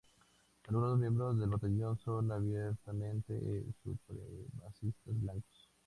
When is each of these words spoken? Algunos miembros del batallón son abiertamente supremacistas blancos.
Algunos 0.67 0.97
miembros 0.97 1.37
del 1.39 1.51
batallón 1.51 1.95
son 1.99 2.31
abiertamente 2.31 3.37
supremacistas 3.83 5.21
blancos. 5.21 5.69